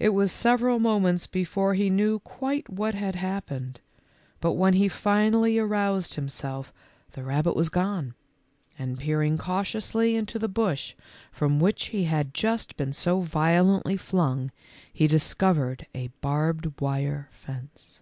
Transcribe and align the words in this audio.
It 0.00 0.08
was 0.08 0.32
several 0.32 0.80
moments 0.80 1.28
before 1.28 1.74
he 1.74 1.90
knew 1.90 2.18
quite 2.18 2.68
what 2.68 2.96
had 2.96 3.14
hap 3.14 3.50
pened, 3.50 3.76
but 4.40 4.54
when 4.54 4.72
he 4.74 4.88
finally 4.88 5.60
aroused 5.60 6.14
himself 6.14 6.72
the 7.12 7.22
rabbit 7.22 7.54
was 7.54 7.68
gone, 7.68 8.14
and 8.76 8.98
peering 8.98 9.38
cautiously 9.38 10.16
into 10.16 10.40
BOB'S 10.40 10.42
REVENGE. 10.58 10.96
137 11.38 11.54
the 11.54 11.54
bush 11.54 11.60
from 11.60 11.60
which 11.60 11.86
he 11.96 12.02
had 12.10 12.34
just 12.34 12.76
been 12.76 12.92
so 12.92 13.20
vio 13.20 13.62
lently 13.64 13.96
flung, 14.00 14.50
he 14.92 15.06
discovered 15.06 15.86
a 15.94 16.08
barbed 16.20 16.80
wire 16.80 17.28
fence. 17.30 18.00